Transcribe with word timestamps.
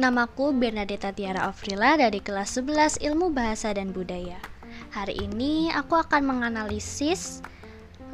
namaku 0.00 0.56
Bernadetta 0.56 1.12
Tiara 1.12 1.44
Afrila 1.44 2.00
dari 2.00 2.24
kelas 2.24 2.56
11 2.56 3.04
Ilmu 3.04 3.36
Bahasa 3.36 3.68
dan 3.76 3.92
Budaya. 3.92 4.40
Hari 4.96 5.28
ini 5.28 5.68
aku 5.68 5.92
akan 5.92 6.24
menganalisis 6.24 7.44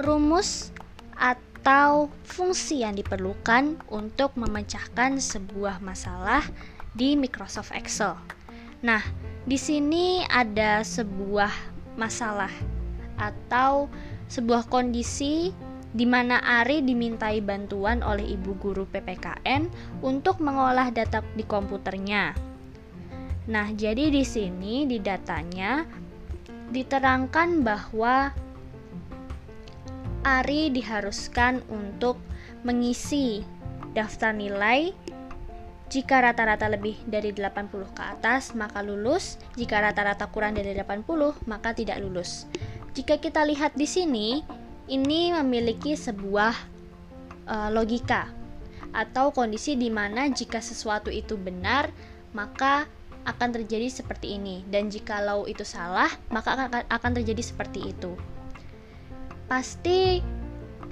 rumus 0.03 0.75
atau 1.15 2.11
fungsi 2.27 2.83
yang 2.83 2.99
diperlukan 2.99 3.79
untuk 3.87 4.35
memecahkan 4.35 5.23
sebuah 5.23 5.79
masalah 5.79 6.43
di 6.99 7.15
Microsoft 7.15 7.71
Excel. 7.71 8.19
Nah, 8.83 9.07
di 9.47 9.55
sini 9.55 10.27
ada 10.27 10.83
sebuah 10.83 11.55
masalah 11.95 12.51
atau 13.15 13.87
sebuah 14.27 14.67
kondisi 14.67 15.55
di 15.97 16.05
mana 16.05 16.45
Ari 16.45 16.85
dimintai 16.85 17.41
bantuan 17.41 18.05
oleh 18.05 18.37
ibu 18.37 18.53
guru 18.61 18.85
PPKN 18.85 19.73
untuk 20.05 20.45
mengolah 20.45 20.93
data 20.93 21.25
di 21.33 21.41
komputernya. 21.49 22.37
Nah, 23.49 23.73
jadi 23.73 24.13
di 24.13 24.21
sini 24.21 24.85
di 24.85 25.01
datanya 25.01 25.89
diterangkan 26.69 27.65
bahwa 27.65 28.29
Ari 30.21 30.69
diharuskan 30.69 31.65
untuk 31.73 32.21
mengisi 32.61 33.41
daftar 33.97 34.37
nilai 34.37 34.93
jika 35.87 36.19
rata-rata 36.19 36.67
lebih 36.67 36.99
dari 37.07 37.31
80 37.31 37.95
ke 37.95 38.03
atas, 38.03 38.59
maka 38.59 38.83
lulus. 38.83 39.39
Jika 39.55 39.79
rata-rata 39.79 40.27
kurang 40.35 40.59
dari 40.59 40.75
80, 40.75 41.47
maka 41.47 41.71
tidak 41.79 42.03
lulus. 42.03 42.51
Jika 42.91 43.23
kita 43.23 43.47
lihat 43.47 43.79
di 43.79 43.87
sini, 43.87 44.43
ini 44.87 45.35
memiliki 45.35 45.99
sebuah 45.99 46.55
uh, 47.47 47.69
logika 47.75 48.31
atau 48.95 49.35
kondisi 49.35 49.75
di 49.75 49.91
mana 49.91 50.31
jika 50.31 50.63
sesuatu 50.63 51.11
itu 51.11 51.35
benar, 51.37 51.91
maka 52.33 52.87
akan 53.27 53.51
terjadi 53.51 53.91
seperti 53.91 54.39
ini 54.39 54.63
dan 54.71 54.87
jikalau 54.87 55.51
itu 55.51 55.67
salah, 55.67 56.09
maka 56.31 56.55
akan, 56.55 56.87
akan 56.87 57.13
terjadi 57.19 57.43
seperti 57.43 57.91
itu. 57.91 58.15
Pasti 59.51 60.23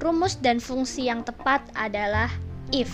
rumus 0.03 0.34
dan 0.42 0.58
fungsi 0.58 1.06
yang 1.06 1.23
tepat 1.23 1.62
adalah 1.79 2.29
if. 2.75 2.91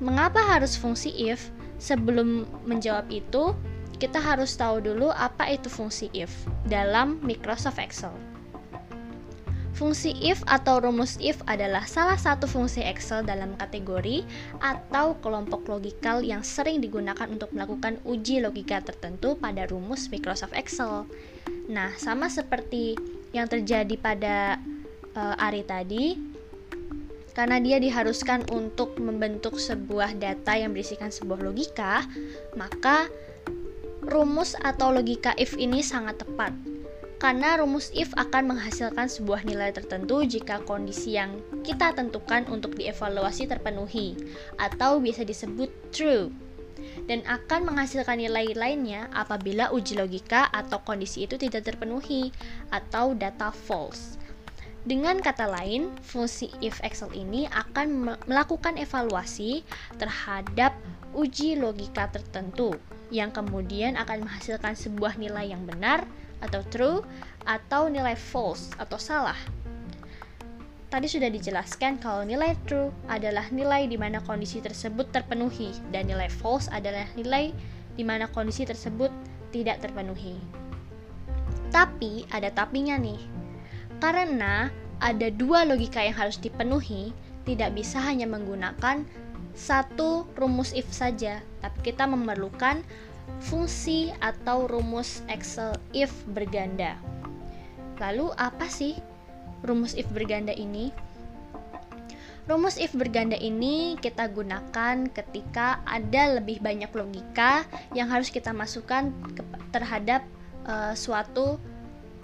Mengapa 0.00 0.40
harus 0.40 0.74
fungsi 0.74 1.12
if? 1.12 1.52
Sebelum 1.78 2.42
menjawab 2.66 3.06
itu, 3.06 3.54
kita 4.02 4.18
harus 4.18 4.58
tahu 4.58 4.82
dulu 4.82 5.14
apa 5.14 5.46
itu 5.46 5.70
fungsi 5.70 6.10
if 6.10 6.30
dalam 6.66 7.22
Microsoft 7.22 7.78
Excel. 7.78 8.14
Fungsi 9.78 10.10
if 10.18 10.42
atau 10.50 10.82
rumus 10.82 11.14
if 11.22 11.38
adalah 11.46 11.86
salah 11.86 12.18
satu 12.18 12.50
fungsi 12.50 12.82
Excel 12.82 13.22
dalam 13.22 13.54
kategori 13.54 14.26
atau 14.58 15.14
kelompok 15.22 15.70
logikal 15.70 16.18
yang 16.18 16.42
sering 16.42 16.82
digunakan 16.82 17.30
untuk 17.30 17.54
melakukan 17.54 18.02
uji 18.02 18.42
logika 18.42 18.82
tertentu 18.82 19.38
pada 19.38 19.70
rumus 19.70 20.10
Microsoft 20.10 20.58
Excel. 20.58 21.06
Nah, 21.70 21.94
sama 21.94 22.26
seperti 22.26 22.98
yang 23.30 23.46
terjadi 23.46 23.94
pada 23.94 24.58
uh, 25.14 25.46
Ari 25.46 25.62
tadi, 25.62 26.18
karena 27.38 27.62
dia 27.62 27.78
diharuskan 27.78 28.50
untuk 28.50 28.98
membentuk 28.98 29.62
sebuah 29.62 30.18
data 30.18 30.58
yang 30.58 30.74
berisikan 30.74 31.14
sebuah 31.14 31.38
logika, 31.38 32.02
maka 32.58 33.06
rumus 34.02 34.58
atau 34.58 34.90
logika 34.90 35.38
if 35.38 35.54
ini 35.54 35.86
sangat 35.86 36.18
tepat 36.18 36.50
karena 37.18 37.58
rumus 37.58 37.90
if 37.98 38.14
akan 38.14 38.54
menghasilkan 38.54 39.10
sebuah 39.10 39.42
nilai 39.42 39.74
tertentu 39.74 40.22
jika 40.22 40.62
kondisi 40.62 41.18
yang 41.18 41.34
kita 41.66 41.90
tentukan 41.90 42.46
untuk 42.46 42.78
dievaluasi 42.78 43.50
terpenuhi 43.50 44.14
atau 44.54 45.02
bisa 45.02 45.26
disebut 45.26 45.70
true 45.90 46.30
dan 47.10 47.26
akan 47.26 47.74
menghasilkan 47.74 48.22
nilai 48.22 48.54
lainnya 48.54 49.10
apabila 49.10 49.74
uji 49.74 49.98
logika 49.98 50.46
atau 50.54 50.78
kondisi 50.86 51.26
itu 51.26 51.34
tidak 51.34 51.66
terpenuhi 51.66 52.30
atau 52.70 53.18
data 53.18 53.50
false. 53.50 54.14
Dengan 54.86 55.18
kata 55.18 55.50
lain, 55.50 55.90
fungsi 56.00 56.48
if 56.62 56.78
Excel 56.86 57.12
ini 57.12 57.50
akan 57.50 58.14
melakukan 58.24 58.78
evaluasi 58.78 59.66
terhadap 59.98 60.72
uji 61.12 61.58
logika 61.58 62.08
tertentu 62.08 62.78
yang 63.10 63.34
kemudian 63.34 63.98
akan 63.98 64.24
menghasilkan 64.24 64.78
sebuah 64.78 65.18
nilai 65.18 65.50
yang 65.50 65.66
benar 65.66 66.06
atau 66.44 66.62
true 66.68 66.98
atau 67.46 67.88
nilai 67.88 68.14
false 68.14 68.70
atau 68.76 69.00
salah. 69.00 69.38
Tadi 70.88 71.04
sudah 71.04 71.28
dijelaskan 71.28 72.00
kalau 72.00 72.24
nilai 72.24 72.56
true 72.64 72.88
adalah 73.12 73.44
nilai 73.52 73.84
di 73.84 74.00
mana 74.00 74.24
kondisi 74.24 74.64
tersebut 74.64 75.12
terpenuhi 75.12 75.76
dan 75.92 76.08
nilai 76.08 76.32
false 76.32 76.72
adalah 76.72 77.04
nilai 77.12 77.52
di 77.92 78.04
mana 78.06 78.24
kondisi 78.32 78.64
tersebut 78.64 79.12
tidak 79.52 79.84
terpenuhi. 79.84 80.40
Tapi 81.68 82.24
ada 82.32 82.48
tapinya 82.48 82.96
nih. 82.96 83.20
Karena 84.00 84.72
ada 85.04 85.28
dua 85.28 85.68
logika 85.68 86.00
yang 86.00 86.16
harus 86.16 86.40
dipenuhi, 86.40 87.12
tidak 87.44 87.76
bisa 87.76 88.00
hanya 88.00 88.24
menggunakan 88.24 89.04
satu 89.58 90.24
rumus 90.38 90.70
if 90.72 90.86
saja, 90.94 91.42
tapi 91.58 91.92
kita 91.92 92.06
memerlukan 92.06 92.86
fungsi 93.38 94.10
atau 94.18 94.66
rumus 94.66 95.22
Excel 95.30 95.76
if 95.94 96.10
berganda. 96.30 96.98
Lalu 97.98 98.30
apa 98.38 98.66
sih 98.70 98.98
rumus 99.62 99.94
if 99.94 100.06
berganda 100.10 100.54
ini? 100.54 100.90
Rumus 102.48 102.80
if 102.80 102.96
berganda 102.96 103.36
ini 103.36 104.00
kita 104.00 104.24
gunakan 104.32 105.12
ketika 105.12 105.84
ada 105.84 106.40
lebih 106.40 106.64
banyak 106.64 106.88
logika 106.96 107.68
yang 107.92 108.08
harus 108.08 108.32
kita 108.32 108.56
masukkan 108.56 109.12
terhadap 109.68 110.24
uh, 110.64 110.96
suatu 110.96 111.60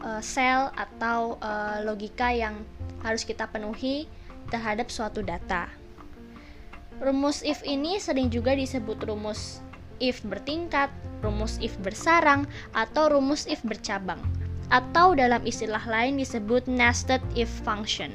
uh, 0.01 0.23
sel 0.25 0.73
atau 0.73 1.37
uh, 1.45 1.85
logika 1.85 2.33
yang 2.33 2.65
harus 3.05 3.21
kita 3.29 3.45
penuhi 3.45 4.09
terhadap 4.49 4.89
suatu 4.89 5.21
data. 5.21 5.69
Rumus 7.05 7.45
if 7.45 7.61
ini 7.69 8.01
sering 8.01 8.33
juga 8.33 8.57
disebut 8.57 9.05
rumus 9.05 9.61
if 10.05 10.21
bertingkat, 10.27 10.93
rumus 11.25 11.57
if 11.65 11.73
bersarang, 11.81 12.45
atau 12.77 13.09
rumus 13.09 13.49
if 13.49 13.65
bercabang, 13.65 14.21
atau 14.69 15.17
dalam 15.17 15.41
istilah 15.49 15.83
lain 15.89 16.21
disebut 16.21 16.69
nested 16.69 17.25
if 17.33 17.49
function. 17.65 18.13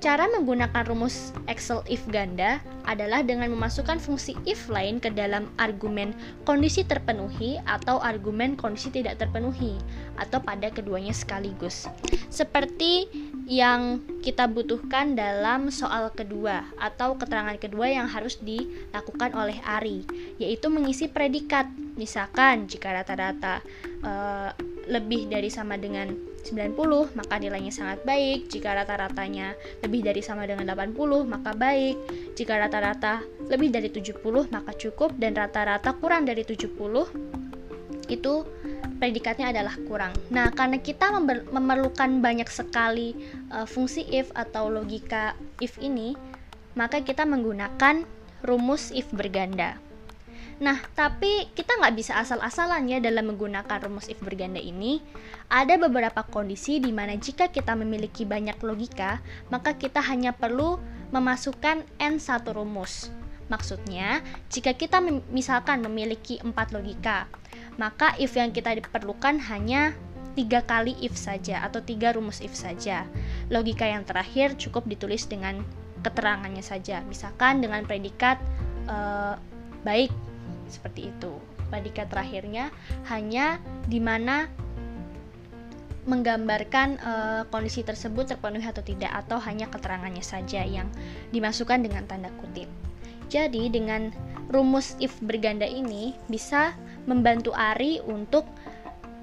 Cara 0.00 0.24
menggunakan 0.32 0.88
rumus 0.88 1.36
Excel 1.44 1.84
if 1.84 2.00
ganda 2.08 2.56
adalah 2.88 3.20
dengan 3.20 3.52
memasukkan 3.52 4.00
fungsi 4.00 4.32
if 4.48 4.72
lain 4.72 4.96
ke 4.96 5.12
dalam 5.12 5.52
argumen 5.60 6.16
kondisi 6.48 6.88
terpenuhi 6.88 7.60
atau 7.68 8.00
argumen 8.00 8.56
kondisi 8.56 8.88
tidak 8.88 9.20
terpenuhi 9.20 9.76
atau 10.16 10.40
pada 10.40 10.72
keduanya 10.72 11.12
sekaligus. 11.12 11.84
Seperti 12.32 13.12
yang 13.44 14.00
kita 14.20 14.44
butuhkan 14.52 15.16
dalam 15.16 15.72
soal 15.72 16.12
kedua 16.12 16.68
atau 16.76 17.16
keterangan 17.16 17.56
kedua 17.56 17.88
yang 17.88 18.04
harus 18.04 18.36
dilakukan 18.44 19.32
oleh 19.32 19.56
Ari, 19.64 20.04
yaitu 20.36 20.68
mengisi 20.68 21.08
predikat. 21.08 21.68
Misalkan 21.96 22.68
jika 22.68 22.92
rata-rata 22.92 23.64
uh, 24.04 24.52
lebih 24.88 25.28
dari 25.28 25.48
sama 25.48 25.76
dengan 25.80 26.12
90 26.40 27.16
maka 27.16 27.34
nilainya 27.36 27.72
sangat 27.72 28.04
baik. 28.04 28.48
Jika 28.48 28.72
rata-ratanya 28.76 29.56
lebih 29.84 30.00
dari 30.04 30.20
sama 30.24 30.44
dengan 30.48 30.68
80 30.68 30.96
maka 31.28 31.52
baik. 31.52 31.96
Jika 32.36 32.56
rata-rata 32.60 33.24
lebih 33.48 33.72
dari 33.72 33.88
70 33.92 34.20
maka 34.52 34.72
cukup. 34.76 35.16
Dan 35.16 35.36
rata-rata 35.36 35.96
kurang 35.96 36.24
dari 36.24 36.44
70 36.44 36.76
itu 38.10 38.34
predikatnya 39.00 39.50
adalah 39.50 39.74
kurang 39.88 40.12
nah 40.28 40.52
karena 40.52 40.78
kita 40.78 41.08
memerlukan 41.50 42.20
banyak 42.20 42.46
sekali 42.52 43.16
uh, 43.50 43.64
fungsi 43.64 44.04
if 44.12 44.28
atau 44.36 44.68
logika 44.68 45.34
if 45.58 45.80
ini 45.80 46.14
maka 46.76 47.02
kita 47.02 47.24
menggunakan 47.24 48.04
rumus 48.44 48.92
if 48.92 49.08
berganda 49.10 49.80
Nah, 50.60 50.76
tapi 50.92 51.48
kita 51.56 51.80
nggak 51.80 51.96
bisa 51.96 52.20
asal-asalan 52.20 52.84
ya 52.84 53.00
dalam 53.00 53.32
menggunakan 53.32 53.80
rumus 53.80 54.12
if 54.12 54.20
berganda 54.20 54.60
ini. 54.60 55.00
Ada 55.48 55.80
beberapa 55.80 56.20
kondisi 56.20 56.76
di 56.84 56.92
mana 56.92 57.16
jika 57.16 57.48
kita 57.48 57.72
memiliki 57.72 58.28
banyak 58.28 58.60
logika, 58.60 59.24
maka 59.48 59.72
kita 59.72 60.04
hanya 60.04 60.36
perlu 60.36 60.76
memasukkan 61.16 61.80
N1 61.96 62.44
rumus. 62.52 63.08
Maksudnya, 63.48 64.20
jika 64.52 64.76
kita 64.76 65.00
misalkan 65.32 65.80
memiliki 65.80 66.38
empat 66.44 66.76
logika, 66.76 67.24
maka 67.80 68.12
if 68.20 68.36
yang 68.36 68.52
kita 68.52 68.76
diperlukan 68.76 69.40
hanya 69.48 69.96
tiga 70.36 70.60
kali 70.60 70.92
if 71.00 71.16
saja 71.16 71.64
atau 71.64 71.80
tiga 71.80 72.12
rumus 72.12 72.44
if 72.44 72.52
saja. 72.52 73.08
Logika 73.48 73.88
yang 73.88 74.04
terakhir 74.04 74.54
cukup 74.60 74.84
ditulis 74.84 75.24
dengan 75.24 75.64
keterangannya 76.04 76.60
saja, 76.60 77.00
misalkan 77.08 77.64
dengan 77.64 77.88
predikat 77.88 78.36
e, 78.84 78.96
baik 79.80 80.12
seperti 80.68 81.08
itu. 81.08 81.32
Predikat 81.72 82.12
terakhirnya 82.12 82.68
hanya 83.08 83.56
di 83.88 83.96
mana 83.96 84.44
menggambarkan 86.04 86.88
e, 87.00 87.12
kondisi 87.48 87.80
tersebut 87.80 88.28
terpenuhi 88.36 88.68
atau 88.68 88.84
tidak 88.84 89.12
atau 89.24 89.40
hanya 89.40 89.72
keterangannya 89.72 90.24
saja 90.24 90.62
yang 90.68 90.88
dimasukkan 91.32 91.80
dengan 91.80 92.04
tanda 92.04 92.28
kutip. 92.44 92.68
Jadi 93.30 93.70
dengan 93.70 94.10
rumus 94.50 94.98
if 94.98 95.14
berganda 95.22 95.62
ini 95.62 96.18
bisa 96.26 96.74
membantu 97.08 97.52
Ari 97.54 98.00
untuk 98.04 98.48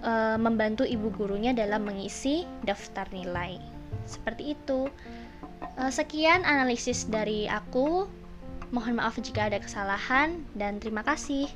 uh, 0.06 0.38
membantu 0.38 0.85
ibu 0.85 1.09
gurunya 1.13 1.51
dalam 1.53 1.85
mengisi 1.85 2.45
daftar 2.65 3.09
nilai. 3.13 3.59
Seperti 4.07 4.56
itu. 4.56 4.89
Uh, 5.77 5.91
sekian 5.91 6.45
analisis 6.45 7.06
dari 7.09 7.50
aku. 7.50 8.07
Mohon 8.68 9.00
maaf 9.00 9.15
jika 9.24 9.47
ada 9.47 9.63
kesalahan 9.63 10.44
dan 10.59 10.83
terima 10.83 11.00
kasih. 11.00 11.47